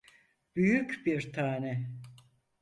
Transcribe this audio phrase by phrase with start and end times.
[0.55, 1.89] Büyük bir tane.